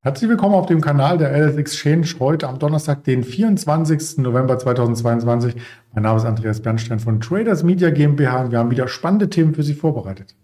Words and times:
Herzlich 0.00 0.30
willkommen 0.30 0.54
auf 0.54 0.66
dem 0.66 0.80
Kanal 0.80 1.18
der 1.18 1.32
LS 1.32 1.56
Exchange 1.56 2.06
heute 2.20 2.46
am 2.48 2.60
Donnerstag, 2.60 3.02
den 3.02 3.24
24. 3.24 4.18
November 4.18 4.56
2022. 4.56 5.56
Mein 5.92 6.04
Name 6.04 6.18
ist 6.18 6.24
Andreas 6.24 6.62
Bernstein 6.62 7.00
von 7.00 7.20
Traders 7.20 7.64
Media 7.64 7.90
GmbH 7.90 8.42
und 8.42 8.52
wir 8.52 8.60
haben 8.60 8.70
wieder 8.70 8.86
spannende 8.86 9.28
Themen 9.28 9.56
für 9.56 9.64
Sie 9.64 9.74
vorbereitet. 9.74 10.36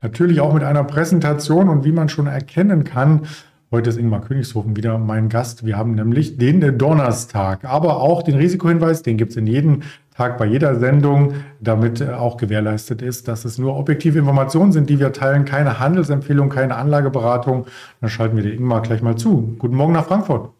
Natürlich 0.00 0.40
auch 0.40 0.54
mit 0.54 0.62
einer 0.62 0.84
Präsentation 0.84 1.68
und 1.68 1.84
wie 1.84 1.90
man 1.90 2.08
schon 2.08 2.28
erkennen 2.28 2.84
kann, 2.84 3.22
Heute 3.70 3.90
ist 3.90 3.98
Ingmar 3.98 4.22
Königshofen 4.22 4.76
wieder 4.76 4.96
mein 4.96 5.28
Gast. 5.28 5.66
Wir 5.66 5.76
haben 5.76 5.94
nämlich 5.94 6.38
den 6.38 6.78
Donnerstag, 6.78 7.66
aber 7.66 7.98
auch 7.98 8.22
den 8.22 8.36
Risikohinweis, 8.36 9.02
den 9.02 9.18
gibt 9.18 9.32
es 9.32 9.36
in 9.36 9.46
jedem 9.46 9.82
Tag 10.16 10.38
bei 10.38 10.46
jeder 10.46 10.76
Sendung, 10.76 11.34
damit 11.60 12.00
äh, 12.00 12.08
auch 12.12 12.38
gewährleistet 12.38 13.02
ist, 13.02 13.28
dass 13.28 13.44
es 13.44 13.58
nur 13.58 13.76
objektive 13.76 14.18
Informationen 14.18 14.72
sind, 14.72 14.88
die 14.88 14.98
wir 14.98 15.12
teilen, 15.12 15.44
keine 15.44 15.78
Handelsempfehlung, 15.78 16.48
keine 16.48 16.76
Anlageberatung. 16.76 17.66
Dann 18.00 18.08
schalten 18.08 18.36
wir 18.36 18.42
den 18.42 18.54
Ingmar 18.54 18.80
gleich 18.80 19.02
mal 19.02 19.16
zu. 19.16 19.54
Guten 19.58 19.76
Morgen 19.76 19.92
nach 19.92 20.06
Frankfurt. 20.06 20.50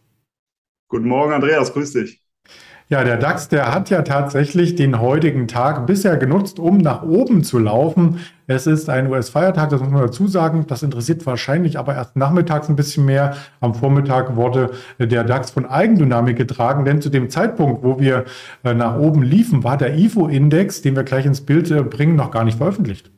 Guten 0.89 1.09
Morgen, 1.09 1.33
Andreas, 1.33 1.73
grüß 1.73 1.95
dich. 1.95 2.28
Ja, 2.91 3.05
der 3.05 3.19
DAX, 3.19 3.49
der 3.49 3.75
hat 3.75 3.91
ja 3.91 4.01
tatsächlich 4.01 4.75
den 4.75 4.99
heutigen 4.99 5.47
Tag 5.47 5.87
bisher 5.87 6.17
genutzt, 6.17 6.59
um 6.59 6.79
nach 6.79 7.03
oben 7.03 7.45
zu 7.45 7.59
laufen. 7.59 8.21
Es 8.47 8.67
ist 8.67 8.89
ein 8.89 9.09
US-Feiertag, 9.09 9.69
das 9.69 9.83
muss 9.83 9.91
man 9.91 10.01
dazu 10.01 10.27
sagen. 10.27 10.65
Das 10.67 10.83
interessiert 10.83 11.27
wahrscheinlich 11.27 11.79
aber 11.79 11.95
erst 11.95 12.17
nachmittags 12.17 12.71
ein 12.71 12.77
bisschen 12.77 13.05
mehr. 13.05 13.37
Am 13.61 13.75
Vormittag 13.75 14.37
wurde 14.37 14.71
der 14.99 15.25
DAX 15.25 15.51
von 15.51 15.67
Eigendynamik 15.67 16.39
getragen, 16.39 16.87
denn 16.87 17.03
zu 17.03 17.11
dem 17.11 17.29
Zeitpunkt, 17.29 17.83
wo 17.85 18.01
wir 18.01 18.25
äh, 18.65 18.73
nach 18.73 18.99
oben 18.99 19.23
liefen, 19.23 19.65
war 19.65 19.77
der 19.77 19.95
IFO-Index, 19.95 20.81
den 20.81 20.97
wir 20.97 21.03
gleich 21.03 21.27
ins 21.27 21.43
Bild 21.43 21.71
äh, 21.71 21.83
bringen, 21.83 22.17
noch 22.17 22.31
gar 22.31 22.45
nicht 22.45 22.57
veröffentlicht. 22.57 23.11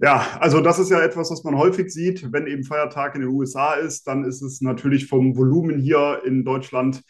Ja, 0.00 0.26
also 0.40 0.60
das 0.60 0.80
ist 0.80 0.90
ja 0.90 1.00
etwas, 1.00 1.30
was 1.30 1.44
man 1.44 1.56
häufig 1.56 1.92
sieht. 1.92 2.32
Wenn 2.32 2.48
eben 2.48 2.64
Feiertag 2.64 3.14
in 3.14 3.20
den 3.20 3.30
USA 3.30 3.74
ist, 3.74 4.08
dann 4.08 4.24
ist 4.24 4.42
es 4.42 4.60
natürlich 4.60 5.06
vom 5.06 5.36
Volumen 5.36 5.78
hier 5.78 6.22
in 6.26 6.44
Deutschland 6.44 7.00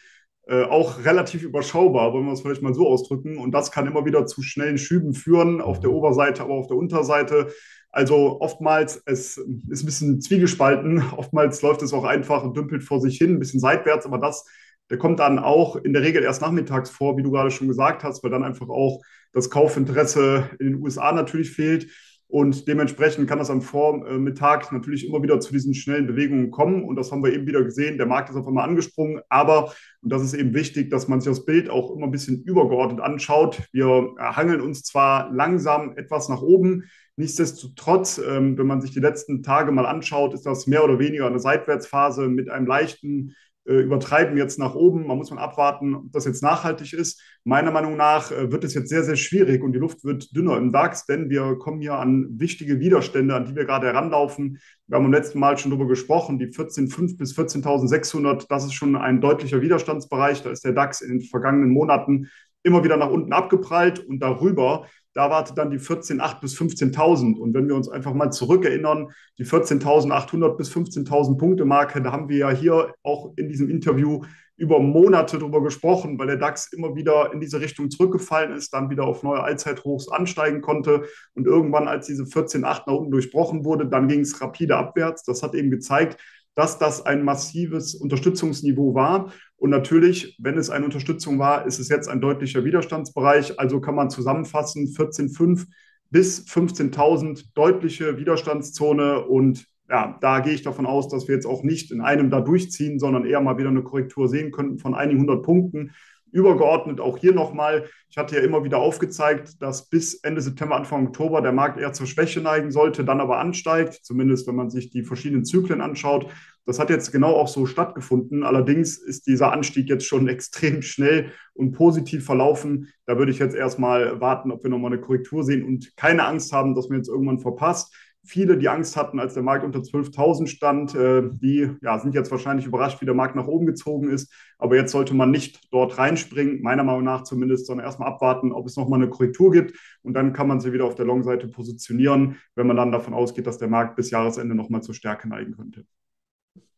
äh, 0.47 0.63
auch 0.63 1.03
relativ 1.03 1.43
überschaubar, 1.43 2.13
wollen 2.13 2.25
wir 2.25 2.33
es 2.33 2.41
vielleicht 2.41 2.61
mal 2.61 2.73
so 2.73 2.87
ausdrücken. 2.87 3.37
Und 3.37 3.51
das 3.51 3.71
kann 3.71 3.87
immer 3.87 4.05
wieder 4.05 4.25
zu 4.25 4.41
schnellen 4.41 4.77
Schüben 4.77 5.13
führen, 5.13 5.61
auf 5.61 5.79
der 5.79 5.91
Oberseite, 5.91 6.43
aber 6.43 6.53
auf 6.53 6.67
der 6.67 6.77
Unterseite. 6.77 7.47
Also 7.89 8.41
oftmals, 8.41 9.01
es 9.05 9.37
ist 9.37 9.83
ein 9.83 9.85
bisschen 9.85 10.21
zwiegespalten, 10.21 11.01
oftmals 11.17 11.61
läuft 11.61 11.81
es 11.81 11.93
auch 11.93 12.03
einfach 12.03 12.43
und 12.43 12.55
dümpelt 12.57 12.83
vor 12.83 12.99
sich 12.99 13.17
hin, 13.17 13.35
ein 13.35 13.39
bisschen 13.39 13.59
seitwärts, 13.59 14.05
aber 14.05 14.17
das, 14.17 14.45
der 14.89 14.97
kommt 14.97 15.19
dann 15.19 15.39
auch 15.39 15.77
in 15.77 15.93
der 15.93 16.01
Regel 16.03 16.21
erst 16.21 16.41
nachmittags 16.41 16.89
vor, 16.89 17.17
wie 17.17 17.23
du 17.23 17.31
gerade 17.31 17.51
schon 17.51 17.69
gesagt 17.69 18.03
hast, 18.03 18.23
weil 18.23 18.31
dann 18.31 18.43
einfach 18.43 18.67
auch 18.69 19.01
das 19.31 19.49
Kaufinteresse 19.49 20.49
in 20.59 20.67
den 20.67 20.81
USA 20.81 21.11
natürlich 21.11 21.51
fehlt. 21.51 21.87
Und 22.27 22.67
dementsprechend 22.67 23.29
kann 23.29 23.37
das 23.37 23.51
am 23.51 23.61
Vormittag 23.61 24.71
natürlich 24.71 25.07
immer 25.07 25.21
wieder 25.21 25.39
zu 25.39 25.53
diesen 25.53 25.73
schnellen 25.73 26.07
Bewegungen 26.07 26.51
kommen. 26.51 26.83
Und 26.83 26.95
das 26.95 27.11
haben 27.11 27.23
wir 27.23 27.31
eben 27.31 27.45
wieder 27.45 27.63
gesehen. 27.63 27.97
Der 27.97 28.07
Markt 28.07 28.29
ist 28.29 28.35
auf 28.35 28.47
einmal 28.47 28.67
angesprungen. 28.67 29.21
Aber, 29.29 29.73
und 30.01 30.11
das 30.11 30.23
ist 30.23 30.33
eben 30.33 30.53
wichtig, 30.53 30.89
dass 30.89 31.07
man 31.07 31.21
sich 31.21 31.31
das 31.31 31.45
Bild 31.45 31.69
auch 31.69 31.95
immer 31.95 32.07
ein 32.07 32.11
bisschen 32.11 32.43
übergeordnet 32.43 32.99
anschaut. 32.99 33.61
Wir 33.71 34.15
hangeln 34.17 34.61
uns 34.61 34.83
zwar 34.83 35.31
langsam 35.31 35.95
etwas 35.97 36.27
nach 36.27 36.41
oben. 36.41 36.85
Nichtsdestotrotz, 37.17 38.17
ähm, 38.17 38.57
wenn 38.57 38.67
man 38.67 38.81
sich 38.81 38.91
die 38.91 38.99
letzten 38.99 39.41
Tage 39.41 39.71
mal 39.71 39.85
anschaut, 39.85 40.33
ist 40.33 40.45
das 40.45 40.67
mehr 40.67 40.83
oder 40.83 40.99
weniger 40.99 41.27
eine 41.27 41.39
Seitwärtsphase 41.39 42.27
mit 42.27 42.49
einem 42.49 42.67
leichten 42.67 43.35
äh, 43.67 43.81
übertreiben 43.81 44.37
jetzt 44.37 44.59
nach 44.59 44.75
oben. 44.75 45.07
Man 45.07 45.17
muss 45.17 45.31
mal 45.31 45.41
abwarten, 45.41 45.95
ob 45.95 46.11
das 46.11 46.25
jetzt 46.25 46.43
nachhaltig 46.43 46.93
ist. 46.93 47.21
Meiner 47.43 47.71
Meinung 47.71 47.97
nach 47.97 48.31
äh, 48.31 48.51
wird 48.51 48.63
es 48.63 48.73
jetzt 48.73 48.89
sehr, 48.89 49.03
sehr 49.03 49.15
schwierig 49.15 49.63
und 49.63 49.73
die 49.73 49.79
Luft 49.79 50.03
wird 50.03 50.35
dünner 50.35 50.57
im 50.57 50.71
DAX, 50.71 51.05
denn 51.05 51.29
wir 51.29 51.57
kommen 51.57 51.81
hier 51.81 51.95
an 51.95 52.27
wichtige 52.31 52.79
Widerstände, 52.79 53.33
an 53.33 53.45
die 53.45 53.55
wir 53.55 53.65
gerade 53.65 53.87
heranlaufen. 53.87 54.59
Wir 54.87 54.97
haben 54.97 55.05
im 55.05 55.13
letzten 55.13 55.39
Mal 55.39 55.57
schon 55.57 55.71
darüber 55.71 55.87
gesprochen, 55.87 56.37
die 56.37 56.47
14.500 56.47 57.17
bis 57.17 57.35
14.600, 57.35 58.45
das 58.49 58.65
ist 58.65 58.73
schon 58.73 58.95
ein 58.95 59.19
deutlicher 59.19 59.61
Widerstandsbereich. 59.61 60.43
Da 60.43 60.51
ist 60.51 60.63
der 60.63 60.73
DAX 60.73 61.01
in 61.01 61.19
den 61.19 61.21
vergangenen 61.21 61.69
Monaten 61.69 62.29
immer 62.61 62.83
wieder 62.83 62.97
nach 62.97 63.09
unten 63.09 63.33
abgeprallt 63.33 63.99
und 63.99 64.19
darüber 64.19 64.85
da 65.15 65.29
wartet 65.29 65.57
dann 65.57 65.71
die 65.71 65.79
14.800 65.79 66.41
bis 66.41 66.59
15.000. 66.59 67.39
Und 67.39 67.53
wenn 67.53 67.67
wir 67.67 67.75
uns 67.75 67.87
einfach 67.89 68.13
mal 68.13 68.31
zurückerinnern, 68.31 69.11
die 69.37 69.45
14.800 69.45 70.57
bis 70.57 70.69
15.000 70.71 71.37
Punkte 71.37 71.63
Marke, 71.63 72.01
da 72.01 72.11
haben 72.11 72.27
wir 72.27 72.37
ja 72.37 72.49
hier 72.51 72.93
auch 73.01 73.31
in 73.37 73.47
diesem 73.47 73.69
Interview 73.69 74.21
über 74.57 74.79
Monate 74.79 75.37
darüber 75.37 75.63
gesprochen, 75.63 76.19
weil 76.19 76.27
der 76.27 76.37
DAX 76.37 76.71
immer 76.73 76.95
wieder 76.95 77.31
in 77.33 77.39
diese 77.39 77.61
Richtung 77.61 77.89
zurückgefallen 77.89 78.55
ist, 78.55 78.73
dann 78.73 78.89
wieder 78.89 79.05
auf 79.05 79.23
neue 79.23 79.41
Allzeithochs 79.41 80.09
ansteigen 80.09 80.61
konnte. 80.61 81.05
Und 81.33 81.47
irgendwann, 81.47 81.87
als 81.87 82.07
diese 82.07 82.23
14.8 82.23 82.83
nach 82.85 82.93
unten 82.93 83.11
durchbrochen 83.11 83.63
wurde, 83.63 83.87
dann 83.87 84.09
ging 84.09 84.21
es 84.21 84.41
rapide 84.41 84.75
abwärts. 84.75 85.23
Das 85.23 85.43
hat 85.43 85.55
eben 85.55 85.71
gezeigt, 85.71 86.21
dass 86.55 86.79
das 86.79 87.05
ein 87.05 87.23
massives 87.23 87.93
Unterstützungsniveau 87.93 88.95
war. 88.95 89.31
Und 89.57 89.69
natürlich, 89.69 90.37
wenn 90.39 90.57
es 90.57 90.69
eine 90.69 90.85
Unterstützung 90.85 91.37
war, 91.37 91.65
ist 91.65 91.79
es 91.79 91.89
jetzt 91.89 92.07
ein 92.07 92.21
deutlicher 92.21 92.63
Widerstandsbereich. 92.63 93.59
Also 93.59 93.81
kann 93.81 93.95
man 93.95 94.09
zusammenfassen, 94.09 94.87
14,5 94.87 95.67
bis 96.09 96.45
15.000 96.47 97.47
deutliche 97.53 98.17
Widerstandszone. 98.17 99.25
Und 99.25 99.65
ja, 99.89 100.17
da 100.21 100.39
gehe 100.39 100.53
ich 100.53 100.63
davon 100.63 100.85
aus, 100.85 101.09
dass 101.09 101.27
wir 101.27 101.35
jetzt 101.35 101.45
auch 101.45 101.63
nicht 101.63 101.91
in 101.91 102.01
einem 102.01 102.29
da 102.29 102.41
durchziehen, 102.41 102.99
sondern 102.99 103.25
eher 103.25 103.41
mal 103.41 103.57
wieder 103.57 103.69
eine 103.69 103.83
Korrektur 103.83 104.27
sehen 104.29 104.51
könnten 104.51 104.79
von 104.79 104.95
einigen 104.95 105.19
hundert 105.19 105.43
Punkten. 105.43 105.91
Übergeordnet 106.31 106.99
auch 106.99 107.17
hier 107.17 107.33
nochmal, 107.33 107.85
ich 108.09 108.17
hatte 108.17 108.35
ja 108.35 108.41
immer 108.41 108.63
wieder 108.63 108.77
aufgezeigt, 108.77 109.61
dass 109.61 109.89
bis 109.89 110.15
Ende 110.15 110.41
September, 110.41 110.75
Anfang 110.75 111.07
Oktober 111.07 111.41
der 111.41 111.51
Markt 111.51 111.79
eher 111.79 111.93
zur 111.93 112.07
Schwäche 112.07 112.41
neigen 112.41 112.71
sollte, 112.71 113.05
dann 113.05 113.21
aber 113.21 113.39
ansteigt, 113.39 113.99
zumindest 114.03 114.47
wenn 114.47 114.55
man 114.55 114.69
sich 114.69 114.89
die 114.89 115.03
verschiedenen 115.03 115.45
Zyklen 115.45 115.81
anschaut. 115.81 116.27
Das 116.65 116.79
hat 116.79 116.89
jetzt 116.89 117.11
genau 117.11 117.33
auch 117.33 117.47
so 117.47 117.65
stattgefunden. 117.65 118.43
Allerdings 118.43 118.97
ist 118.97 119.27
dieser 119.27 119.51
Anstieg 119.51 119.87
jetzt 119.87 120.05
schon 120.05 120.27
extrem 120.29 120.81
schnell 120.81 121.31
und 121.53 121.71
positiv 121.71 122.25
verlaufen. 122.25 122.89
Da 123.05 123.17
würde 123.17 123.31
ich 123.31 123.39
jetzt 123.39 123.55
erstmal 123.55 124.19
warten, 124.19 124.51
ob 124.51 124.63
wir 124.63 124.71
nochmal 124.71 124.91
eine 124.91 125.01
Korrektur 125.01 125.43
sehen 125.43 125.63
und 125.63 125.95
keine 125.95 126.25
Angst 126.25 126.51
haben, 126.51 126.75
dass 126.75 126.89
man 126.89 126.97
jetzt 126.97 127.09
irgendwann 127.09 127.39
verpasst 127.39 127.93
viele, 128.25 128.57
die 128.57 128.69
Angst 128.69 128.97
hatten, 128.97 129.19
als 129.19 129.33
der 129.33 129.43
Markt 129.43 129.63
unter 129.63 129.79
12.000 129.79 130.47
stand, 130.47 130.95
äh, 130.95 131.23
die 131.31 131.71
ja, 131.81 131.99
sind 131.99 132.15
jetzt 132.15 132.31
wahrscheinlich 132.31 132.65
überrascht, 132.65 133.01
wie 133.01 133.05
der 133.05 133.13
Markt 133.13 133.35
nach 133.35 133.47
oben 133.47 133.65
gezogen 133.65 134.09
ist. 134.09 134.33
Aber 134.57 134.75
jetzt 134.75 134.91
sollte 134.91 135.13
man 135.13 135.31
nicht 135.31 135.71
dort 135.71 135.97
reinspringen, 135.97 136.61
meiner 136.61 136.83
Meinung 136.83 137.03
nach 137.03 137.23
zumindest, 137.23 137.67
sondern 137.67 137.85
erstmal 137.85 138.09
abwarten, 138.09 138.51
ob 138.51 138.65
es 138.65 138.75
nochmal 138.75 139.01
eine 139.01 139.09
Korrektur 139.09 139.51
gibt. 139.51 139.77
Und 140.01 140.13
dann 140.13 140.33
kann 140.33 140.47
man 140.47 140.59
sie 140.59 140.73
wieder 140.73 140.85
auf 140.85 140.95
der 140.95 141.05
Long-Seite 141.05 141.47
positionieren, 141.47 142.37
wenn 142.55 142.67
man 142.67 142.77
dann 142.77 142.91
davon 142.91 143.13
ausgeht, 143.13 143.47
dass 143.47 143.57
der 143.57 143.69
Markt 143.69 143.95
bis 143.95 144.09
Jahresende 144.09 144.55
nochmal 144.55 144.81
zur 144.81 144.95
Stärke 144.95 145.29
neigen 145.29 145.55
könnte. 145.55 145.85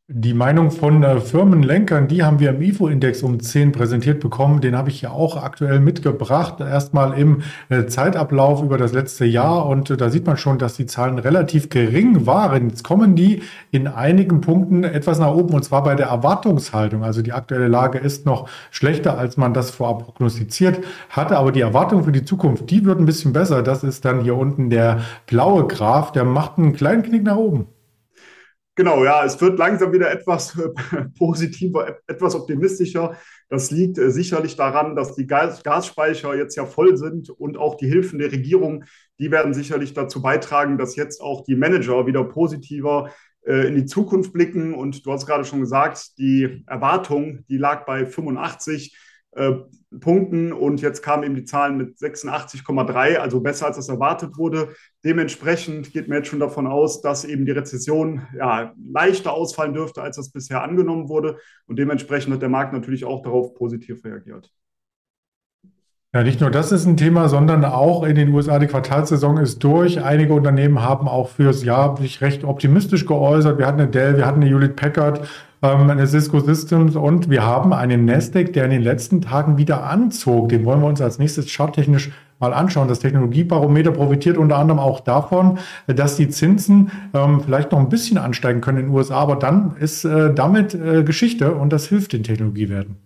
Die 0.09 0.33
Meinung 0.33 0.71
von 0.71 1.03
äh, 1.03 1.19
Firmenlenkern, 1.19 2.07
die 2.07 2.23
haben 2.23 2.39
wir 2.39 2.51
im 2.51 2.61
IFO-Index 2.61 3.23
um 3.23 3.41
10 3.41 3.73
präsentiert 3.73 4.21
bekommen. 4.21 4.61
Den 4.61 4.77
habe 4.77 4.89
ich 4.89 5.01
ja 5.01 5.11
auch 5.11 5.35
aktuell 5.35 5.81
mitgebracht. 5.81 6.61
Erstmal 6.61 7.19
im 7.19 7.41
äh, 7.67 7.87
Zeitablauf 7.87 8.63
über 8.63 8.77
das 8.77 8.93
letzte 8.93 9.25
Jahr. 9.25 9.65
Und 9.65 9.89
äh, 9.89 9.97
da 9.97 10.09
sieht 10.09 10.25
man 10.25 10.37
schon, 10.37 10.59
dass 10.59 10.77
die 10.77 10.85
Zahlen 10.85 11.19
relativ 11.19 11.67
gering 11.67 12.25
waren. 12.25 12.69
Jetzt 12.69 12.85
kommen 12.85 13.17
die 13.17 13.41
in 13.71 13.85
einigen 13.87 14.39
Punkten 14.39 14.85
etwas 14.85 15.19
nach 15.19 15.33
oben 15.33 15.53
und 15.53 15.65
zwar 15.65 15.83
bei 15.83 15.95
der 15.95 16.07
Erwartungshaltung. 16.07 17.03
Also 17.03 17.21
die 17.21 17.33
aktuelle 17.33 17.67
Lage 17.67 17.97
ist 17.97 18.25
noch 18.25 18.47
schlechter, 18.71 19.17
als 19.17 19.35
man 19.35 19.53
das 19.53 19.71
vorab 19.71 20.05
prognostiziert 20.05 20.85
hatte. 21.09 21.35
Aber 21.35 21.51
die 21.51 21.59
Erwartung 21.59 22.05
für 22.05 22.13
die 22.13 22.23
Zukunft, 22.23 22.69
die 22.69 22.85
wird 22.85 22.97
ein 22.97 23.05
bisschen 23.05 23.33
besser. 23.33 23.61
Das 23.61 23.83
ist 23.83 24.05
dann 24.05 24.21
hier 24.21 24.37
unten 24.37 24.69
der 24.69 25.01
blaue 25.25 25.67
Graph. 25.67 26.13
Der 26.13 26.23
macht 26.23 26.57
einen 26.57 26.71
kleinen 26.71 27.03
Knick 27.03 27.23
nach 27.23 27.35
oben. 27.35 27.67
Genau, 28.77 29.03
ja, 29.03 29.25
es 29.25 29.41
wird 29.41 29.57
langsam 29.57 29.91
wieder 29.91 30.11
etwas 30.11 30.55
äh, 30.55 30.69
positiver, 31.17 31.97
etwas 32.05 32.35
optimistischer. 32.35 33.17
Das 33.49 33.71
liegt 33.71 33.97
äh, 33.97 34.11
sicherlich 34.11 34.55
daran, 34.55 34.95
dass 34.95 35.15
die 35.15 35.25
Gas 35.25 35.63
Gasspeicher 35.63 36.35
jetzt 36.35 36.55
ja 36.55 36.65
voll 36.67 36.95
sind 36.95 37.31
und 37.31 37.57
auch 37.57 37.75
die 37.75 37.87
Hilfen 37.87 38.19
der 38.19 38.31
Regierung, 38.31 38.83
die 39.17 39.31
werden 39.31 39.55
sicherlich 39.55 39.95
dazu 39.95 40.21
beitragen, 40.21 40.77
dass 40.77 40.95
jetzt 40.95 41.21
auch 41.21 41.43
die 41.43 41.55
Manager 41.55 42.05
wieder 42.05 42.23
positiver 42.23 43.09
äh, 43.47 43.67
in 43.67 43.73
die 43.73 43.85
Zukunft 43.85 44.31
blicken. 44.31 44.75
Und 44.75 45.03
du 45.03 45.11
hast 45.11 45.25
gerade 45.25 45.43
schon 45.43 45.61
gesagt, 45.61 46.15
die 46.19 46.63
Erwartung, 46.67 47.45
die 47.49 47.57
lag 47.57 47.83
bei 47.87 48.05
85 48.05 48.95
äh, 49.31 49.53
Punkten 49.99 50.51
und 50.51 50.81
jetzt 50.81 51.01
kamen 51.01 51.23
eben 51.23 51.35
die 51.35 51.45
Zahlen 51.45 51.77
mit 51.77 51.97
86,3, 51.97 53.17
also 53.17 53.39
besser 53.39 53.67
als 53.67 53.77
das 53.77 53.87
erwartet 53.87 54.37
wurde. 54.37 54.73
Dementsprechend 55.05 55.93
geht 55.93 56.07
man 56.07 56.17
jetzt 56.17 56.27
schon 56.27 56.41
davon 56.41 56.67
aus, 56.67 57.01
dass 57.01 57.23
eben 57.23 57.45
die 57.45 57.53
Rezession 57.53 58.27
ja, 58.37 58.73
leichter 58.91 59.33
ausfallen 59.33 59.73
dürfte, 59.73 60.01
als 60.01 60.17
das 60.17 60.31
bisher 60.31 60.61
angenommen 60.61 61.07
wurde. 61.07 61.37
Und 61.67 61.79
dementsprechend 61.79 62.33
hat 62.33 62.41
der 62.41 62.49
Markt 62.49 62.73
natürlich 62.73 63.05
auch 63.05 63.21
darauf 63.21 63.53
positiv 63.55 64.03
reagiert. 64.03 64.51
Ja, 66.13 66.23
nicht 66.23 66.41
nur 66.41 66.49
das 66.49 66.71
ist 66.71 66.85
ein 66.85 66.97
Thema, 66.97 67.29
sondern 67.29 67.63
auch 67.63 68.03
in 68.03 68.15
den 68.15 68.29
USA 68.29 68.59
die 68.59 68.67
Quartalssaison 68.67 69.37
ist 69.37 69.63
durch. 69.63 70.01
Einige 70.01 70.33
Unternehmen 70.33 70.81
haben 70.81 71.07
auch 71.07 71.29
fürs 71.29 71.63
Jahr 71.63 71.95
sich 71.97 72.21
recht 72.21 72.43
optimistisch 72.43 73.05
geäußert. 73.05 73.57
Wir 73.57 73.67
hatten 73.67 73.81
eine 73.81 73.89
Dell, 73.91 74.17
wir 74.17 74.25
hatten 74.25 74.41
eine 74.41 74.49
Hewlett 74.49 74.75
Packard 74.75 75.27
eine 75.61 76.05
Cisco 76.05 76.39
Systems 76.39 76.95
und 76.95 77.29
wir 77.29 77.43
haben 77.43 77.73
einen 77.73 78.05
Nasdaq, 78.05 78.53
der 78.53 78.65
in 78.65 78.71
den 78.71 78.83
letzten 78.83 79.21
Tagen 79.21 79.57
wieder 79.57 79.83
anzog. 79.83 80.49
Den 80.49 80.65
wollen 80.65 80.81
wir 80.81 80.87
uns 80.87 81.01
als 81.01 81.17
nächstes 81.17 81.51
charttechnisch 81.51 82.11
mal 82.39 82.53
anschauen. 82.53 82.87
Das 82.87 82.99
Technologiebarometer 82.99 83.91
profitiert 83.91 84.37
unter 84.37 84.57
anderem 84.57 84.79
auch 84.79 84.99
davon, 84.99 85.57
dass 85.87 86.15
die 86.15 86.29
Zinsen 86.29 86.91
ähm, 87.13 87.41
vielleicht 87.41 87.71
noch 87.71 87.79
ein 87.79 87.89
bisschen 87.89 88.19
ansteigen 88.19 88.61
können 88.61 88.77
in 88.77 88.85
den 88.85 88.93
USA, 88.93 89.15
aber 89.15 89.35
dann 89.35 89.75
ist 89.77 90.05
äh, 90.05 90.33
damit 90.33 90.75
äh, 90.75 91.03
Geschichte 91.03 91.55
und 91.55 91.73
das 91.73 91.87
hilft 91.87 92.13
den 92.13 92.23
Technologiewerten. 92.23 92.97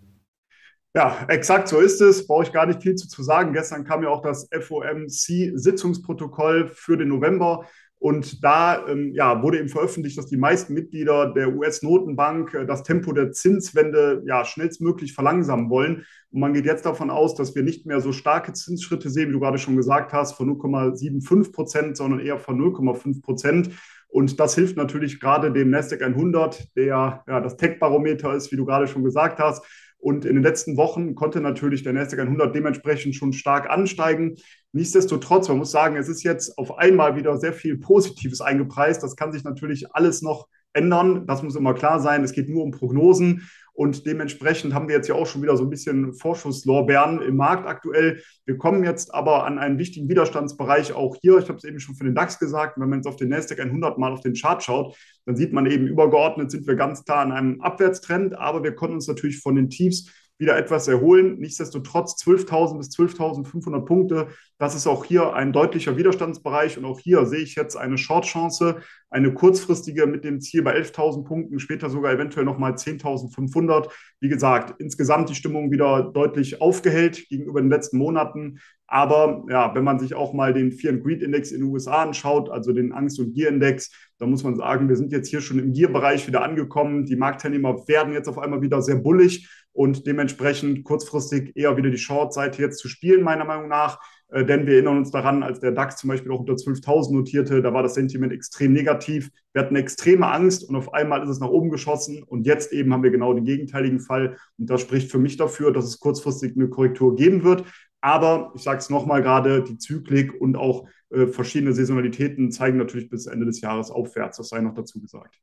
Ja, 0.93 1.15
exakt 1.29 1.69
so 1.69 1.79
ist 1.79 2.01
es. 2.01 2.27
Brauche 2.27 2.43
ich 2.43 2.51
gar 2.51 2.65
nicht 2.65 2.81
viel 2.81 2.95
zu, 2.95 3.07
zu 3.07 3.23
sagen. 3.23 3.53
Gestern 3.53 3.85
kam 3.85 4.03
ja 4.03 4.09
auch 4.09 4.21
das 4.21 4.49
FOMC-Sitzungsprotokoll 4.51 6.67
für 6.67 6.97
den 6.97 7.07
November. 7.07 7.63
Und 8.01 8.43
da 8.43 8.87
ähm, 8.87 9.13
ja, 9.13 9.43
wurde 9.43 9.59
eben 9.59 9.69
veröffentlicht, 9.69 10.17
dass 10.17 10.25
die 10.25 10.35
meisten 10.35 10.73
Mitglieder 10.73 11.31
der 11.31 11.55
US-Notenbank 11.55 12.51
äh, 12.55 12.65
das 12.65 12.81
Tempo 12.81 13.13
der 13.13 13.31
Zinswende 13.31 14.23
ja, 14.25 14.43
schnellstmöglich 14.43 15.13
verlangsamen 15.13 15.69
wollen. 15.69 16.03
Und 16.31 16.39
man 16.39 16.51
geht 16.51 16.65
jetzt 16.65 16.87
davon 16.87 17.11
aus, 17.11 17.35
dass 17.35 17.53
wir 17.53 17.61
nicht 17.61 17.85
mehr 17.85 18.01
so 18.01 18.11
starke 18.11 18.53
Zinsschritte 18.53 19.11
sehen, 19.11 19.29
wie 19.29 19.33
du 19.33 19.39
gerade 19.39 19.59
schon 19.59 19.75
gesagt 19.75 20.13
hast, 20.13 20.33
von 20.33 20.49
0,75 20.49 21.51
Prozent, 21.51 21.95
sondern 21.95 22.21
eher 22.21 22.39
von 22.39 22.59
0,5 22.59 23.21
Prozent. 23.21 23.69
Und 24.07 24.39
das 24.39 24.55
hilft 24.55 24.77
natürlich 24.77 25.19
gerade 25.19 25.51
dem 25.51 25.69
Nasdaq 25.69 26.01
100, 26.01 26.75
der 26.75 27.23
ja 27.27 27.39
das 27.39 27.55
Tech-Barometer 27.55 28.33
ist, 28.33 28.51
wie 28.51 28.57
du 28.57 28.65
gerade 28.65 28.87
schon 28.87 29.03
gesagt 29.03 29.37
hast. 29.37 29.63
Und 30.01 30.25
in 30.25 30.33
den 30.33 30.43
letzten 30.43 30.77
Wochen 30.77 31.13
konnte 31.13 31.41
natürlich 31.41 31.83
der 31.83 31.93
Nasdaq 31.93 32.19
100 32.21 32.55
dementsprechend 32.55 33.15
schon 33.15 33.33
stark 33.33 33.69
ansteigen. 33.69 34.35
Nichtsdestotrotz, 34.71 35.47
man 35.47 35.59
muss 35.59 35.71
sagen, 35.71 35.95
es 35.95 36.09
ist 36.09 36.23
jetzt 36.23 36.57
auf 36.57 36.77
einmal 36.79 37.15
wieder 37.15 37.37
sehr 37.37 37.53
viel 37.53 37.77
Positives 37.77 38.41
eingepreist. 38.41 39.03
Das 39.03 39.15
kann 39.15 39.31
sich 39.31 39.43
natürlich 39.43 39.93
alles 39.93 40.23
noch 40.23 40.47
ändern. 40.73 41.27
Das 41.27 41.43
muss 41.43 41.55
immer 41.55 41.75
klar 41.75 41.99
sein. 41.99 42.23
Es 42.23 42.33
geht 42.33 42.49
nur 42.49 42.63
um 42.63 42.71
Prognosen. 42.71 43.47
Und 43.81 44.05
dementsprechend 44.05 44.75
haben 44.75 44.87
wir 44.87 44.95
jetzt 44.95 45.07
ja 45.07 45.15
auch 45.15 45.25
schon 45.25 45.41
wieder 45.41 45.57
so 45.57 45.63
ein 45.63 45.71
bisschen 45.71 46.13
Vorschusslorbeeren 46.13 47.19
im 47.19 47.35
Markt 47.35 47.65
aktuell. 47.65 48.21
Wir 48.45 48.55
kommen 48.55 48.83
jetzt 48.83 49.11
aber 49.11 49.43
an 49.43 49.57
einen 49.57 49.79
wichtigen 49.79 50.07
Widerstandsbereich 50.07 50.93
auch 50.93 51.15
hier. 51.19 51.39
Ich 51.39 51.49
habe 51.49 51.57
es 51.57 51.63
eben 51.63 51.79
schon 51.79 51.95
für 51.95 52.03
den 52.03 52.13
DAX 52.13 52.37
gesagt. 52.37 52.79
Wenn 52.79 52.89
man 52.89 52.99
jetzt 52.99 53.07
auf 53.07 53.15
den 53.15 53.29
Nasdaq 53.29 53.59
100 53.59 53.97
mal 53.97 54.13
auf 54.13 54.21
den 54.21 54.35
Chart 54.35 54.61
schaut, 54.61 54.95
dann 55.25 55.35
sieht 55.35 55.51
man 55.51 55.65
eben 55.65 55.87
übergeordnet 55.87 56.51
sind 56.51 56.67
wir 56.67 56.75
ganz 56.75 57.05
klar 57.05 57.21
an 57.21 57.31
einem 57.31 57.59
Abwärtstrend. 57.61 58.37
Aber 58.37 58.63
wir 58.63 58.75
konnten 58.75 58.97
uns 58.97 59.07
natürlich 59.07 59.39
von 59.39 59.55
den 59.55 59.71
Tiefs 59.71 60.11
wieder 60.41 60.57
etwas 60.57 60.87
erholen. 60.87 61.37
Nichtsdestotrotz 61.39 62.21
12.000 62.23 62.77
bis 62.79 62.89
12.500 62.89 63.85
Punkte. 63.85 64.27
Das 64.57 64.75
ist 64.75 64.87
auch 64.87 65.05
hier 65.05 65.33
ein 65.33 65.53
deutlicher 65.53 65.95
Widerstandsbereich. 65.95 66.77
Und 66.77 66.85
auch 66.85 66.99
hier 66.99 67.25
sehe 67.25 67.39
ich 67.39 67.55
jetzt 67.55 67.77
eine 67.77 67.97
Short-Chance, 67.97 68.77
eine 69.11 69.33
kurzfristige 69.33 70.07
mit 70.07 70.23
dem 70.23 70.41
Ziel 70.41 70.63
bei 70.63 70.75
11.000 70.75 71.23
Punkten, 71.25 71.59
später 71.59 71.89
sogar 71.89 72.11
eventuell 72.11 72.45
nochmal 72.45 72.73
10.500. 72.73 73.89
Wie 74.19 74.29
gesagt, 74.29 74.81
insgesamt 74.81 75.29
die 75.29 75.35
Stimmung 75.35 75.71
wieder 75.71 76.03
deutlich 76.03 76.59
aufgehellt 76.59 77.29
gegenüber 77.29 77.61
den 77.61 77.69
letzten 77.69 77.97
Monaten. 77.97 78.59
Aber 78.87 79.45
ja, 79.47 79.73
wenn 79.75 79.83
man 79.83 79.99
sich 79.99 80.15
auch 80.15 80.33
mal 80.33 80.53
den 80.53 80.71
Fear 80.71 80.95
and 80.95 81.03
Greed 81.03 81.21
Index 81.21 81.51
in 81.51 81.61
den 81.61 81.69
USA 81.69 82.01
anschaut, 82.01 82.49
also 82.49 82.73
den 82.73 82.91
Angst- 82.91 83.19
und 83.19 83.33
Gier-Index, 83.33 83.91
da 84.17 84.25
muss 84.25 84.43
man 84.43 84.55
sagen, 84.55 84.89
wir 84.89 84.95
sind 84.97 85.11
jetzt 85.11 85.29
hier 85.29 85.39
schon 85.39 85.59
im 85.59 85.71
Gier-Bereich 85.71 86.27
wieder 86.27 86.43
angekommen. 86.43 87.05
Die 87.05 87.15
Marktteilnehmer 87.15 87.87
werden 87.87 88.11
jetzt 88.11 88.27
auf 88.27 88.37
einmal 88.37 88.61
wieder 88.61 88.81
sehr 88.81 88.97
bullig 88.97 89.47
und 89.73 90.05
dementsprechend 90.05 90.83
kurzfristig 90.83 91.55
eher 91.55 91.77
wieder 91.77 91.89
die 91.89 91.97
Short-Seite 91.97 92.61
jetzt 92.61 92.79
zu 92.79 92.87
spielen, 92.87 93.23
meiner 93.23 93.45
Meinung 93.45 93.67
nach. 93.67 93.99
Äh, 94.27 94.45
denn 94.45 94.65
wir 94.65 94.75
erinnern 94.75 94.97
uns 94.97 95.11
daran, 95.11 95.43
als 95.43 95.59
der 95.59 95.71
DAX 95.71 95.97
zum 95.97 96.09
Beispiel 96.09 96.31
auch 96.31 96.39
unter 96.39 96.53
12.000 96.53 97.13
notierte, 97.13 97.61
da 97.61 97.73
war 97.73 97.83
das 97.83 97.93
Sentiment 97.93 98.33
extrem 98.33 98.73
negativ. 98.73 99.29
Wir 99.53 99.61
hatten 99.61 99.75
extreme 99.75 100.31
Angst 100.31 100.67
und 100.67 100.75
auf 100.75 100.93
einmal 100.93 101.23
ist 101.23 101.29
es 101.29 101.39
nach 101.39 101.49
oben 101.49 101.69
geschossen. 101.69 102.23
Und 102.23 102.45
jetzt 102.45 102.73
eben 102.73 102.93
haben 102.93 103.03
wir 103.03 103.11
genau 103.11 103.33
den 103.33 103.45
gegenteiligen 103.45 103.99
Fall. 103.99 104.37
Und 104.57 104.69
das 104.69 104.81
spricht 104.81 105.11
für 105.11 105.19
mich 105.19 105.37
dafür, 105.37 105.71
dass 105.71 105.85
es 105.85 105.99
kurzfristig 105.99 106.55
eine 106.55 106.69
Korrektur 106.69 107.15
geben 107.15 107.43
wird. 107.43 107.65
Aber 108.01 108.51
ich 108.55 108.63
sage 108.63 108.79
es 108.79 108.89
nochmal 108.89 109.21
gerade, 109.21 109.63
die 109.63 109.77
Zyklik 109.77 110.33
und 110.39 110.57
auch 110.57 110.87
äh, 111.11 111.27
verschiedene 111.27 111.73
Saisonalitäten 111.73 112.51
zeigen 112.51 112.77
natürlich 112.77 113.09
bis 113.09 113.27
Ende 113.27 113.45
des 113.45 113.61
Jahres 113.61 113.91
aufwärts. 113.91 114.37
Das 114.37 114.49
sei 114.49 114.59
noch 114.61 114.73
dazu 114.73 114.99
gesagt. 114.99 115.39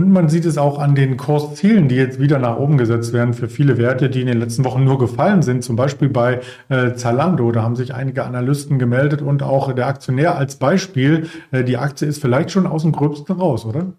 Und 0.00 0.12
man 0.12 0.30
sieht 0.30 0.46
es 0.46 0.56
auch 0.56 0.78
an 0.78 0.94
den 0.94 1.18
Kurszielen, 1.18 1.88
die 1.88 1.94
jetzt 1.94 2.18
wieder 2.18 2.38
nach 2.38 2.56
oben 2.56 2.78
gesetzt 2.78 3.12
werden 3.12 3.34
für 3.34 3.48
viele 3.48 3.76
Werte, 3.76 4.08
die 4.08 4.22
in 4.22 4.28
den 4.28 4.40
letzten 4.40 4.64
Wochen 4.64 4.82
nur 4.82 4.98
gefallen 4.98 5.42
sind. 5.42 5.62
Zum 5.62 5.76
Beispiel 5.76 6.08
bei 6.08 6.40
äh, 6.70 6.94
Zalando. 6.94 7.52
Da 7.52 7.62
haben 7.62 7.76
sich 7.76 7.92
einige 7.92 8.24
Analysten 8.24 8.78
gemeldet 8.78 9.20
und 9.20 9.42
auch 9.42 9.70
der 9.74 9.88
Aktionär 9.88 10.38
als 10.38 10.56
Beispiel. 10.56 11.26
Äh, 11.50 11.64
die 11.64 11.76
Aktie 11.76 12.08
ist 12.08 12.22
vielleicht 12.22 12.50
schon 12.50 12.66
aus 12.66 12.80
dem 12.80 12.92
Gröbsten 12.92 13.36
raus, 13.36 13.66
oder? 13.66 13.92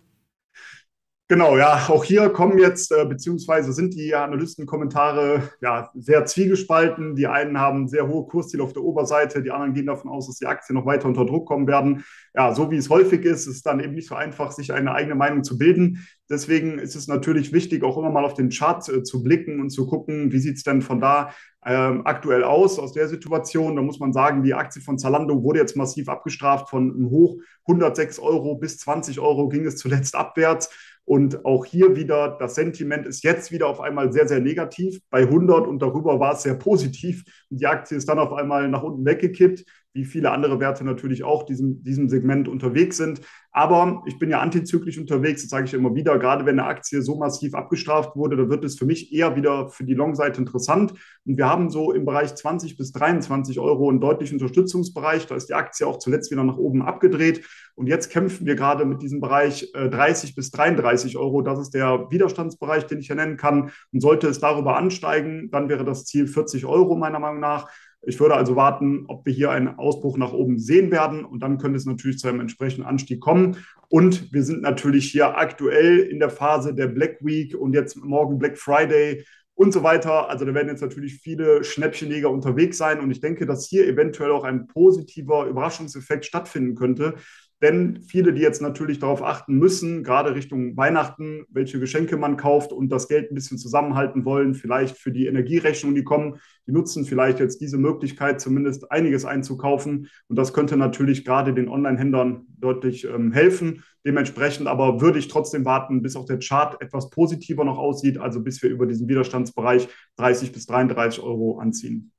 Genau, 1.31 1.57
ja, 1.57 1.87
auch 1.87 2.03
hier 2.03 2.27
kommen 2.27 2.57
jetzt, 2.57 2.91
äh, 2.91 3.05
beziehungsweise 3.05 3.71
sind 3.71 3.93
die 3.93 4.13
Analystenkommentare 4.13 5.43
ja 5.61 5.89
sehr 5.95 6.25
zwiegespalten. 6.25 7.15
Die 7.15 7.25
einen 7.25 7.57
haben 7.57 7.87
sehr 7.87 8.09
hohe 8.09 8.25
Kursziele 8.25 8.61
auf 8.61 8.73
der 8.73 8.83
Oberseite, 8.83 9.41
die 9.41 9.49
anderen 9.49 9.73
gehen 9.73 9.85
davon 9.85 10.11
aus, 10.11 10.27
dass 10.27 10.39
die 10.39 10.45
Aktien 10.45 10.75
noch 10.75 10.85
weiter 10.85 11.07
unter 11.07 11.25
Druck 11.25 11.47
kommen 11.47 11.67
werden. 11.67 12.03
Ja, 12.35 12.53
so 12.53 12.69
wie 12.69 12.75
es 12.75 12.89
häufig 12.89 13.23
ist, 13.23 13.47
ist 13.47 13.55
es 13.55 13.61
dann 13.61 13.79
eben 13.79 13.93
nicht 13.93 14.09
so 14.09 14.15
einfach, 14.15 14.51
sich 14.51 14.73
eine 14.73 14.93
eigene 14.93 15.15
Meinung 15.15 15.45
zu 15.45 15.57
bilden. 15.57 16.05
Deswegen 16.29 16.79
ist 16.79 16.97
es 16.97 17.07
natürlich 17.07 17.53
wichtig, 17.53 17.85
auch 17.85 17.97
immer 17.97 18.09
mal 18.09 18.25
auf 18.25 18.33
den 18.33 18.49
Chart 18.49 18.85
äh, 18.89 19.01
zu 19.03 19.23
blicken 19.23 19.61
und 19.61 19.69
zu 19.69 19.87
gucken, 19.87 20.33
wie 20.33 20.39
sieht 20.39 20.57
es 20.57 20.63
denn 20.63 20.81
von 20.81 20.99
da 20.99 21.31
ähm, 21.65 22.01
aktuell 22.05 22.43
aus, 22.43 22.79
aus 22.79 22.91
der 22.91 23.07
Situation. 23.07 23.75
Da 23.75 23.81
muss 23.81 23.99
man 23.99 24.11
sagen, 24.11 24.43
die 24.43 24.53
Aktie 24.53 24.81
von 24.81 24.97
Zalando 24.97 25.43
wurde 25.43 25.59
jetzt 25.59 25.77
massiv 25.77 26.09
abgestraft 26.09 26.69
von 26.69 26.91
einem 26.91 27.09
Hoch 27.09 27.37
106 27.67 28.19
Euro 28.19 28.55
bis 28.55 28.79
20 28.79 29.19
Euro 29.19 29.47
ging 29.47 29.65
es 29.65 29.77
zuletzt 29.77 30.15
abwärts. 30.15 30.69
Und 31.06 31.45
auch 31.45 31.65
hier 31.65 31.95
wieder, 31.95 32.38
das 32.39 32.56
Sentiment 32.56 33.06
ist 33.06 33.24
jetzt 33.24 33.51
wieder 33.51 33.68
auf 33.68 33.81
einmal 33.81 34.13
sehr, 34.13 34.27
sehr 34.27 34.39
negativ. 34.39 35.00
Bei 35.09 35.21
100 35.21 35.68
und 35.68 35.81
darüber 35.81 36.19
war 36.19 36.33
es 36.33 36.44
sehr 36.44 36.56
positiv. 36.56 37.24
Und 37.50 37.59
die 37.59 37.68
Aktie 37.68 37.98
ist 37.98 38.07
dann 38.07 38.19
auf 38.19 38.33
einmal 38.33 38.69
nach 38.69 38.83
unten 38.83 39.06
weggekippt 39.06 39.65
wie 39.93 40.05
viele 40.05 40.31
andere 40.31 40.59
Werte 40.59 40.83
natürlich 40.83 41.23
auch 41.23 41.43
diesem, 41.43 41.83
diesem 41.83 42.09
Segment 42.09 42.47
unterwegs 42.47 42.97
sind. 42.97 43.21
Aber 43.53 44.01
ich 44.05 44.17
bin 44.17 44.29
ja 44.29 44.39
antizyklisch 44.39 44.97
unterwegs, 44.97 45.41
das 45.41 45.49
sage 45.49 45.65
ich 45.65 45.73
immer 45.73 45.93
wieder. 45.93 46.17
Gerade 46.17 46.45
wenn 46.45 46.57
eine 46.57 46.69
Aktie 46.69 47.01
so 47.01 47.17
massiv 47.17 47.53
abgestraft 47.53 48.15
wurde, 48.15 48.38
da 48.38 48.49
wird 48.49 48.63
es 48.63 48.77
für 48.77 48.85
mich 48.85 49.11
eher 49.13 49.35
wieder 49.35 49.69
für 49.69 49.83
die 49.83 49.93
Long-Seite 49.93 50.39
interessant. 50.39 50.93
Und 51.25 51.38
wir 51.38 51.49
haben 51.49 51.69
so 51.69 51.91
im 51.91 52.05
Bereich 52.05 52.33
20 52.33 52.77
bis 52.77 52.93
23 52.93 53.59
Euro 53.59 53.89
einen 53.89 53.99
deutlichen 53.99 54.35
Unterstützungsbereich. 54.35 55.27
Da 55.27 55.35
ist 55.35 55.49
die 55.49 55.53
Aktie 55.53 55.85
auch 55.85 55.99
zuletzt 55.99 56.31
wieder 56.31 56.45
nach 56.45 56.57
oben 56.57 56.81
abgedreht. 56.81 57.45
Und 57.75 57.88
jetzt 57.88 58.09
kämpfen 58.09 58.45
wir 58.45 58.55
gerade 58.55 58.85
mit 58.85 59.01
diesem 59.01 59.19
Bereich 59.19 59.69
30 59.73 60.29
äh, 60.29 60.33
bis 60.33 60.51
33 60.51 61.17
Euro. 61.17 61.41
Das 61.41 61.59
ist 61.59 61.71
der 61.71 62.07
Widerstandsbereich, 62.09 62.85
den 62.85 62.99
ich 62.99 63.09
ja 63.09 63.15
nennen 63.15 63.35
kann. 63.35 63.71
Und 63.91 63.99
sollte 63.99 64.27
es 64.27 64.39
darüber 64.39 64.77
ansteigen, 64.77 65.49
dann 65.51 65.67
wäre 65.67 65.83
das 65.83 66.05
Ziel 66.05 66.27
40 66.27 66.65
Euro 66.65 66.95
meiner 66.95 67.19
Meinung 67.19 67.41
nach. 67.41 67.69
Ich 68.03 68.19
würde 68.19 68.36
also 68.36 68.56
warten, 68.56 69.05
ob 69.08 69.25
wir 69.25 69.34
hier 69.34 69.51
einen 69.51 69.67
Ausbruch 69.67 70.17
nach 70.17 70.34
oben 70.34 70.58
sehen 70.58 70.91
werden 70.91 71.24
und 71.24 71.43
dann 71.43 71.60
könnte 71.60 71.77
es 71.77 71.86
natürlich 71.86 72.17
zu 72.17 72.27
einem 72.27 72.39
entsprechenden 72.39 72.86
Anstieg 72.86 73.20
kommen. 73.20 73.58
Und 73.89 74.34
wir 74.34 74.43
sind 74.43 74.62
natürlich 74.62 75.12
hier 75.12 75.38
aktuell 75.38 76.00
in 76.00 76.20
der 76.20 76.31
Phase 76.31 76.74
der 76.74 76.88
Black 76.88 77.17
Week 77.22 77.55
und 77.55 77.74
jetzt 77.74 77.98
morgen 77.98 78.39
Black 78.39 78.58
Friday 78.58 79.24
und 79.53 79.72
so 79.72 79.84
weiter. 79.84 80.29
Also 80.29 80.46
da 80.46 80.53
werden 80.55 80.70
jetzt 80.70 80.81
natürlich 80.81 81.20
viele 81.20 81.63
Schnäppchenjäger 81.63 82.31
unterwegs 82.31 82.77
sein 82.77 83.00
und 83.00 83.12
ich 83.12 83.20
denke, 83.20 83.46
dass 83.46 83.67
hier 83.67 83.88
eventuell 83.88 84.31
auch 84.31 84.43
ein 84.43 84.65
positiver 84.65 85.46
Überraschungseffekt 85.46 86.25
stattfinden 86.25 86.74
könnte, 86.74 87.15
denn 87.62 88.01
viele, 88.01 88.34
die 88.34 88.41
jetzt 88.41 88.62
natürlich 88.62 88.98
darauf 88.98 89.22
achten 89.22 89.60
müssen, 89.60 90.03
gerade 90.03 90.34
Richtung 90.34 90.75
Weihnachten, 90.77 91.46
welche 91.50 91.80
Geschenke 91.80 92.18
man 92.18 92.36
kauft 92.36 92.72
und 92.72 92.89
das 92.89 93.08
Geld 93.08 93.32
ein 93.32 93.36
bisschen 93.36 93.60
zusammenhalten 93.60 94.25
wollen, 94.25 94.56
vielleicht 94.56 94.98
für 94.98 95.12
die 95.12 95.27
Energierechnung, 95.27 95.94
die 95.94 96.03
kommen, 96.03 96.39
die 96.65 96.72
nutzen 96.72 97.06
vielleicht 97.06 97.39
jetzt 97.39 97.62
diese 97.62 97.77
Möglichkeit, 97.77 98.41
zumindest 98.41 98.91
einiges 98.91 99.25
einzukaufen. 99.25 100.08
Und 100.27 100.36
das 100.36 100.53
könnte 100.53 100.75
natürlich 100.75 101.24
gerade 101.24 101.53
den 101.53 101.70
Online-Händlern 101.70 102.48
deutlich 102.58 103.06
ähm, 103.06 103.32
helfen. 103.32 103.84
Dementsprechend 104.03 104.68
aber 104.68 105.00
würde 105.00 105.20
ich 105.20 105.27
trotzdem 105.27 105.63
warten, 105.63 106.01
bis 106.01 106.15
auch 106.15 106.25
der 106.25 106.39
Chart 106.39 106.82
etwas 106.82 107.12
positiver 107.12 107.63
noch 107.63 107.77
aussieht, 107.77 108.18
also 108.18 108.41
bis 108.41 108.63
wir 108.63 108.72
über 108.72 108.88
diesen 108.88 109.08
Widerstandsbereich 109.08 109.88
30 110.18 110.51
bis 110.51 110.65
33 110.65 111.22
Euro 111.22 111.60
anziehen. 111.60 112.12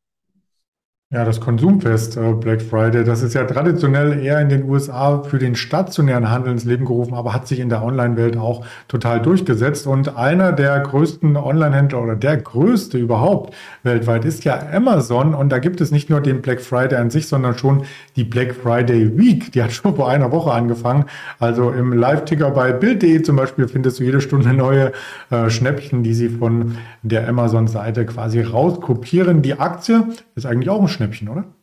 Ja, 1.14 1.26
das 1.26 1.42
Konsumfest 1.42 2.16
äh, 2.16 2.32
Black 2.32 2.62
Friday, 2.62 3.04
das 3.04 3.22
ist 3.22 3.34
ja 3.34 3.44
traditionell 3.44 4.24
eher 4.24 4.40
in 4.40 4.48
den 4.48 4.66
USA 4.66 5.22
für 5.22 5.38
den 5.38 5.56
stationären 5.56 6.30
Handel 6.30 6.52
ins 6.54 6.64
Leben 6.64 6.86
gerufen, 6.86 7.12
aber 7.12 7.34
hat 7.34 7.46
sich 7.46 7.60
in 7.60 7.68
der 7.68 7.82
Online-Welt 7.82 8.38
auch 8.38 8.64
total 8.88 9.20
durchgesetzt. 9.20 9.86
Und 9.86 10.16
einer 10.16 10.52
der 10.52 10.80
größten 10.80 11.36
Online-Händler 11.36 12.02
oder 12.02 12.16
der 12.16 12.38
größte 12.38 12.96
überhaupt 12.96 13.52
weltweit 13.82 14.24
ist 14.24 14.44
ja 14.44 14.58
Amazon. 14.72 15.34
Und 15.34 15.50
da 15.50 15.58
gibt 15.58 15.82
es 15.82 15.90
nicht 15.90 16.08
nur 16.08 16.22
den 16.22 16.40
Black 16.40 16.62
Friday 16.62 16.98
an 16.98 17.10
sich, 17.10 17.28
sondern 17.28 17.58
schon 17.58 17.82
die 18.16 18.24
Black 18.24 18.54
Friday 18.54 19.18
Week. 19.18 19.52
Die 19.52 19.62
hat 19.62 19.72
schon 19.72 19.94
vor 19.96 20.08
einer 20.08 20.32
Woche 20.32 20.52
angefangen. 20.52 21.04
Also 21.38 21.72
im 21.72 21.92
Live-Ticker 21.92 22.52
bei 22.52 22.72
Bild.de 22.72 23.20
zum 23.20 23.36
Beispiel 23.36 23.68
findest 23.68 24.00
du 24.00 24.04
jede 24.04 24.22
Stunde 24.22 24.54
neue 24.54 24.92
äh, 25.28 25.50
Schnäppchen, 25.50 26.02
die 26.04 26.14
sie 26.14 26.30
von 26.30 26.78
der 27.02 27.28
Amazon-Seite 27.28 28.06
quasi 28.06 28.40
rauskopieren. 28.40 29.42
Die 29.42 29.60
Aktie 29.60 30.04
ist 30.36 30.46
eigentlich 30.46 30.70
auch 30.70 30.80
ein 30.80 30.88
Schnäppchen, 31.02 31.28
oder? 31.28 31.54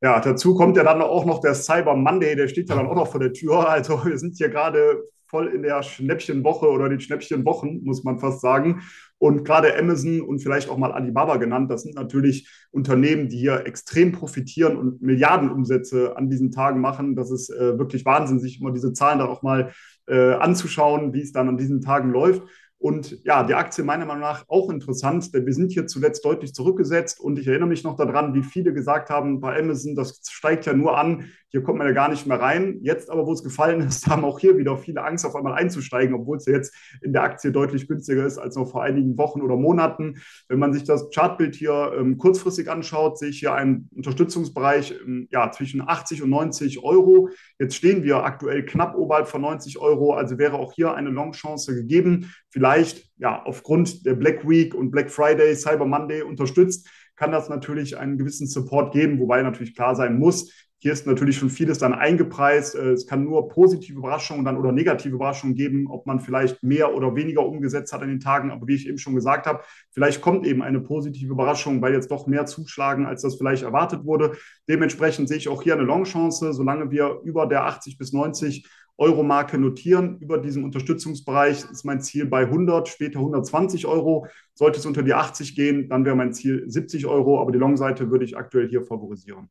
Ja, 0.00 0.20
dazu 0.20 0.54
kommt 0.54 0.76
ja 0.76 0.84
dann 0.84 1.02
auch 1.02 1.26
noch 1.26 1.40
der 1.40 1.54
Cyber 1.54 1.96
Monday, 1.96 2.36
der 2.36 2.46
steht 2.46 2.68
ja 2.68 2.76
dann 2.76 2.86
auch 2.86 2.94
noch 2.94 3.10
vor 3.10 3.20
der 3.20 3.32
Tür. 3.32 3.68
Also 3.68 4.04
wir 4.04 4.18
sind 4.18 4.36
hier 4.36 4.48
gerade 4.48 5.02
voll 5.26 5.48
in 5.48 5.62
der 5.62 5.82
Schnäppchenwoche 5.82 6.68
oder 6.70 6.88
den 6.88 7.00
Schnäppchenwochen, 7.00 7.82
muss 7.84 8.04
man 8.04 8.18
fast 8.18 8.40
sagen. 8.40 8.82
Und 9.18 9.44
gerade 9.44 9.76
Amazon 9.76 10.20
und 10.20 10.38
vielleicht 10.40 10.68
auch 10.70 10.78
mal 10.78 10.92
Alibaba 10.92 11.36
genannt, 11.36 11.70
das 11.70 11.82
sind 11.82 11.96
natürlich 11.96 12.48
Unternehmen, 12.70 13.28
die 13.28 13.38
hier 13.38 13.66
extrem 13.66 14.12
profitieren 14.12 14.76
und 14.76 15.02
Milliardenumsätze 15.02 16.16
an 16.16 16.30
diesen 16.30 16.52
Tagen 16.52 16.80
machen. 16.80 17.16
Das 17.16 17.32
ist 17.32 17.50
äh, 17.50 17.76
wirklich 17.78 18.04
Wahnsinn, 18.04 18.38
sich 18.38 18.60
immer 18.60 18.70
diese 18.70 18.92
Zahlen 18.92 19.18
dann 19.18 19.28
auch 19.28 19.42
mal 19.42 19.72
äh, 20.06 20.34
anzuschauen, 20.34 21.12
wie 21.12 21.22
es 21.22 21.32
dann 21.32 21.48
an 21.48 21.58
diesen 21.58 21.80
Tagen 21.80 22.10
läuft. 22.10 22.42
Und 22.78 23.18
ja, 23.24 23.42
die 23.42 23.54
Aktie 23.54 23.82
meiner 23.82 24.06
Meinung 24.06 24.22
nach 24.22 24.44
auch 24.46 24.70
interessant, 24.70 25.34
denn 25.34 25.46
wir 25.46 25.52
sind 25.52 25.72
hier 25.72 25.88
zuletzt 25.88 26.24
deutlich 26.24 26.54
zurückgesetzt. 26.54 27.18
Und 27.18 27.38
ich 27.38 27.48
erinnere 27.48 27.68
mich 27.68 27.82
noch 27.82 27.96
daran, 27.96 28.34
wie 28.34 28.44
viele 28.44 28.72
gesagt 28.72 29.10
haben 29.10 29.40
bei 29.40 29.58
Amazon, 29.58 29.96
das 29.96 30.20
steigt 30.28 30.66
ja 30.66 30.74
nur 30.74 30.96
an, 30.96 31.24
hier 31.50 31.62
kommt 31.62 31.78
man 31.78 31.86
ja 31.86 31.92
gar 31.92 32.08
nicht 32.08 32.26
mehr 32.26 32.40
rein. 32.40 32.78
Jetzt 32.82 33.10
aber, 33.10 33.26
wo 33.26 33.32
es 33.32 33.42
gefallen 33.42 33.80
ist, 33.80 34.06
haben 34.06 34.24
auch 34.24 34.38
hier 34.38 34.58
wieder 34.58 34.76
viele 34.76 35.02
Angst, 35.02 35.24
auf 35.24 35.34
einmal 35.34 35.54
einzusteigen, 35.54 36.14
obwohl 36.14 36.36
es 36.36 36.46
ja 36.46 36.52
jetzt 36.54 36.74
in 37.02 37.12
der 37.12 37.22
Aktie 37.22 37.52
deutlich 37.52 37.88
günstiger 37.88 38.26
ist 38.26 38.38
als 38.38 38.56
noch 38.56 38.70
vor 38.70 38.82
einigen 38.82 39.16
Wochen 39.18 39.40
oder 39.40 39.56
Monaten. 39.56 40.16
Wenn 40.48 40.58
man 40.58 40.72
sich 40.72 40.84
das 40.84 41.10
Chartbild 41.10 41.54
hier 41.54 41.92
ähm, 41.98 42.18
kurzfristig 42.18 42.70
anschaut, 42.70 43.18
sehe 43.18 43.30
ich 43.30 43.38
hier 43.38 43.54
einen 43.54 43.88
Unterstützungsbereich 43.94 44.94
ähm, 45.06 45.28
ja, 45.30 45.50
zwischen 45.50 45.86
80 45.86 46.22
und 46.22 46.30
90 46.30 46.82
Euro. 46.82 47.30
Jetzt 47.58 47.76
stehen 47.76 48.02
wir 48.02 48.24
aktuell 48.24 48.64
knapp 48.64 48.96
oberhalb 48.96 49.28
von 49.28 49.40
90 49.40 49.78
Euro, 49.78 50.14
also 50.14 50.38
wäre 50.38 50.58
auch 50.58 50.72
hier 50.72 50.94
eine 50.94 51.10
Long-Chance 51.10 51.74
gegeben. 51.74 52.32
Vielleicht 52.50 53.08
ja 53.16 53.42
aufgrund 53.44 54.06
der 54.06 54.14
Black 54.14 54.48
Week 54.48 54.74
und 54.74 54.90
Black 54.90 55.10
Friday, 55.10 55.54
Cyber 55.54 55.86
Monday 55.86 56.22
unterstützt, 56.22 56.88
kann 57.18 57.32
das 57.32 57.48
natürlich 57.48 57.98
einen 57.98 58.16
gewissen 58.16 58.46
Support 58.46 58.92
geben, 58.92 59.18
wobei 59.18 59.42
natürlich 59.42 59.74
klar 59.74 59.94
sein 59.94 60.18
muss, 60.18 60.50
hier 60.80 60.92
ist 60.92 61.08
natürlich 61.08 61.36
schon 61.36 61.50
vieles 61.50 61.78
dann 61.78 61.92
eingepreist. 61.92 62.76
Äh, 62.76 62.92
es 62.92 63.06
kann 63.06 63.24
nur 63.24 63.48
positive 63.48 63.98
Überraschungen 63.98 64.44
dann 64.44 64.56
oder 64.56 64.70
negative 64.70 65.14
Überraschungen 65.14 65.56
geben, 65.56 65.88
ob 65.88 66.06
man 66.06 66.20
vielleicht 66.20 66.62
mehr 66.62 66.94
oder 66.94 67.16
weniger 67.16 67.44
umgesetzt 67.44 67.92
hat 67.92 68.02
an 68.02 68.08
den 68.08 68.20
Tagen. 68.20 68.52
Aber 68.52 68.68
wie 68.68 68.76
ich 68.76 68.88
eben 68.88 68.98
schon 68.98 69.16
gesagt 69.16 69.46
habe, 69.46 69.64
vielleicht 69.90 70.20
kommt 70.20 70.46
eben 70.46 70.62
eine 70.62 70.80
positive 70.80 71.32
Überraschung, 71.32 71.82
weil 71.82 71.94
jetzt 71.94 72.12
doch 72.12 72.28
mehr 72.28 72.46
zuschlagen, 72.46 73.06
als 73.06 73.22
das 73.22 73.34
vielleicht 73.34 73.64
erwartet 73.64 74.04
wurde. 74.04 74.36
Dementsprechend 74.68 75.28
sehe 75.28 75.38
ich 75.38 75.48
auch 75.48 75.62
hier 75.62 75.74
eine 75.74 75.82
Longchance, 75.82 76.52
solange 76.52 76.92
wir 76.92 77.20
über 77.24 77.46
der 77.46 77.64
80 77.64 77.98
bis 77.98 78.12
90 78.12 78.64
Euro-Marke 78.98 79.58
notieren. 79.58 80.18
Über 80.18 80.38
diesem 80.38 80.64
Unterstützungsbereich 80.64 81.64
ist 81.70 81.84
mein 81.84 82.00
Ziel 82.00 82.26
bei 82.26 82.40
100, 82.42 82.88
später 82.88 83.20
120 83.20 83.86
Euro. 83.86 84.26
Sollte 84.54 84.78
es 84.78 84.86
unter 84.86 85.02
die 85.02 85.14
80 85.14 85.54
gehen, 85.54 85.88
dann 85.88 86.04
wäre 86.04 86.16
mein 86.16 86.32
Ziel 86.32 86.64
70 86.68 87.06
Euro, 87.06 87.40
aber 87.40 87.52
die 87.52 87.58
Long-Seite 87.58 88.10
würde 88.10 88.24
ich 88.24 88.36
aktuell 88.36 88.68
hier 88.68 88.82
favorisieren. 88.82 89.48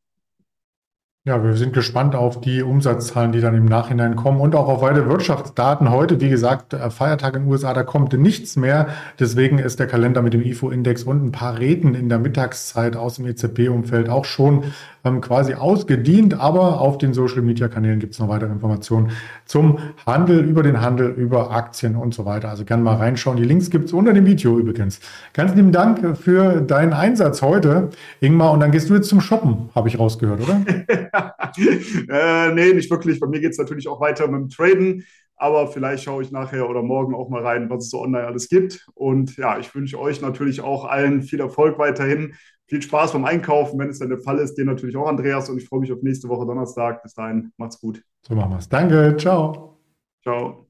Ja, 1.27 1.43
wir 1.43 1.57
sind 1.57 1.73
gespannt 1.73 2.15
auf 2.15 2.39
die 2.39 2.63
Umsatzzahlen, 2.63 3.33
die 3.33 3.41
dann 3.41 3.53
im 3.53 3.65
Nachhinein 3.65 4.15
kommen 4.15 4.39
und 4.39 4.55
auch 4.55 4.69
auf 4.69 4.81
weitere 4.81 5.09
Wirtschaftsdaten. 5.09 5.91
Heute, 5.91 6.21
wie 6.21 6.29
gesagt, 6.29 6.73
äh, 6.73 6.89
Feiertag 6.89 7.35
in 7.35 7.41
den 7.41 7.51
USA, 7.51 7.73
da 7.73 7.83
kommt 7.83 8.13
nichts 8.13 8.55
mehr. 8.55 8.87
Deswegen 9.19 9.59
ist 9.59 9.77
der 9.77 9.87
Kalender 9.87 10.21
mit 10.21 10.33
dem 10.33 10.41
IFO-Index 10.41 11.03
und 11.03 11.25
ein 11.25 11.31
paar 11.33 11.59
Reden 11.59 11.95
in 11.95 12.07
der 12.07 12.19
Mittagszeit 12.19 12.95
aus 12.95 13.15
dem 13.15 13.27
EZB-Umfeld 13.27 14.07
auch 14.07 14.23
schon 14.23 14.63
ähm, 15.03 15.19
quasi 15.19 15.53
ausgedient. 15.53 16.39
Aber 16.39 16.79
auf 16.79 16.97
den 16.97 17.13
Social-Media-Kanälen 17.13 17.99
gibt 17.99 18.13
es 18.13 18.19
noch 18.19 18.29
weitere 18.29 18.53
Informationen 18.53 19.11
zum 19.43 19.79
Handel, 20.05 20.39
über 20.39 20.63
den 20.63 20.79
Handel, 20.79 21.09
über 21.09 21.51
Aktien 21.51 21.97
und 21.97 22.13
so 22.13 22.23
weiter. 22.23 22.47
Also 22.47 22.63
gerne 22.63 22.83
mal 22.83 22.95
reinschauen. 22.95 23.35
Die 23.35 23.43
Links 23.43 23.69
gibt 23.69 23.87
es 23.87 23.93
unter 23.93 24.13
dem 24.13 24.25
Video 24.25 24.57
übrigens. 24.57 25.01
Ganz 25.33 25.53
lieben 25.55 25.73
Dank 25.73 26.17
für 26.17 26.61
deinen 26.61 26.93
Einsatz 26.93 27.41
heute, 27.41 27.89
Ingmar. 28.21 28.53
Und 28.53 28.61
dann 28.61 28.71
gehst 28.71 28.89
du 28.89 28.95
jetzt 28.95 29.09
zum 29.09 29.19
Shoppen, 29.19 29.69
habe 29.75 29.89
ich 29.89 29.99
rausgehört, 29.99 30.39
oder? 30.39 30.61
äh, 32.09 32.51
nee, 32.53 32.73
nicht 32.73 32.89
wirklich. 32.89 33.19
Bei 33.19 33.27
mir 33.27 33.39
geht 33.39 33.51
es 33.51 33.57
natürlich 33.57 33.87
auch 33.87 33.99
weiter 33.99 34.27
mit 34.27 34.41
dem 34.41 34.49
Traden. 34.49 35.05
Aber 35.37 35.67
vielleicht 35.67 36.03
schaue 36.03 36.23
ich 36.23 36.31
nachher 36.31 36.67
oder 36.67 36.81
morgen 36.81 37.13
auch 37.13 37.29
mal 37.29 37.45
rein, 37.45 37.69
was 37.69 37.85
es 37.85 37.89
so 37.91 38.01
online 38.01 38.25
alles 38.25 38.49
gibt. 38.49 38.87
Und 38.95 39.37
ja, 39.37 39.59
ich 39.59 39.73
wünsche 39.73 39.99
euch 39.99 40.19
natürlich 40.19 40.61
auch 40.61 40.85
allen 40.85 41.21
viel 41.21 41.39
Erfolg 41.39 41.77
weiterhin. 41.77 42.33
Viel 42.65 42.81
Spaß 42.81 43.13
beim 43.13 43.23
Einkaufen, 43.23 43.79
wenn 43.79 43.89
es 43.89 43.99
dann 43.99 44.09
der 44.09 44.19
Fall 44.19 44.39
ist. 44.39 44.55
Dir 44.55 44.65
natürlich 44.65 44.97
auch, 44.97 45.07
Andreas. 45.07 45.49
Und 45.49 45.59
ich 45.59 45.67
freue 45.67 45.79
mich 45.79 45.93
auf 45.93 46.01
nächste 46.01 46.27
Woche 46.27 46.45
Donnerstag. 46.45 47.03
Bis 47.03 47.13
dahin, 47.13 47.51
macht's 47.57 47.79
gut. 47.79 48.01
So 48.27 48.35
machen 48.35 48.51
wir 48.51 48.57
es. 48.57 48.67
Danke. 48.67 49.15
Ciao. 49.17 49.79
Ciao. 50.23 50.66